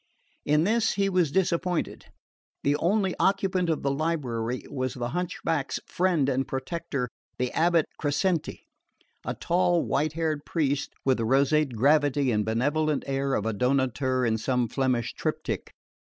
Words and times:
In 0.47 0.63
this 0.63 0.93
he 0.93 1.09
was 1.09 1.31
disappointed. 1.31 2.07
The 2.63 2.75
only 2.77 3.13
occupant 3.19 3.69
of 3.69 3.83
the 3.83 3.91
library 3.91 4.63
was 4.67 4.95
the 4.95 5.09
hunchback's 5.09 5.79
friend 5.85 6.27
and 6.27 6.47
protector, 6.47 7.07
the 7.37 7.51
abate 7.53 7.85
Crescenti, 7.99 8.65
a 9.23 9.35
tall 9.35 9.85
white 9.85 10.13
haired 10.13 10.43
priest 10.43 10.95
with 11.05 11.17
the 11.17 11.25
roseate 11.25 11.75
gravity 11.75 12.31
and 12.31 12.43
benevolent 12.43 13.03
air 13.05 13.35
of 13.35 13.45
a 13.45 13.53
donator 13.53 14.27
in 14.27 14.39
some 14.39 14.67
Flemish 14.67 15.13
triptych. 15.13 15.69